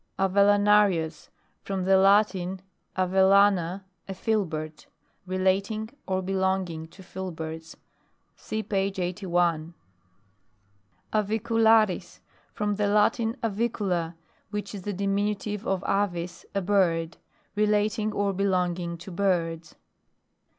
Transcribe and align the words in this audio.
AVELLANARIUS. 0.17 1.29
From 1.61 1.83
the 1.85 1.95
Latin, 1.95 2.63
av 2.97 3.11
ellana, 3.11 3.83
a 4.07 4.15
filbert. 4.15 4.87
Relating 5.27 5.91
or 6.07 6.23
be 6.23 6.33
longing 6.33 6.87
to 6.87 7.03
filberts. 7.03 7.75
(See 8.35 8.63
page 8.63 8.97
81.) 8.97 9.75
AVICULARIS. 11.13 12.19
From 12.51 12.77
the 12.77 12.87
Latin 12.87 13.37
avicula, 13.43 14.15
which 14.49 14.73
is 14.73 14.81
the 14.81 14.93
diminutive 14.93 15.67
of 15.67 15.83
avis, 15.87 16.47
a 16.55 16.63
bird. 16.63 17.17
Relating 17.55 18.11
or 18.11 18.33
belonging 18.33 18.97
to 18.97 19.11
birds. 19.11 19.75